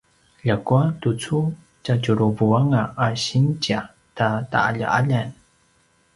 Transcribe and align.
ljakua 0.45 0.79
tucu 1.01 1.37
tjatjuruvanga 1.83 2.81
a 3.05 3.07
sinzia 3.25 3.79
ta 4.17 4.27
ta’alja’aljan 4.51 5.29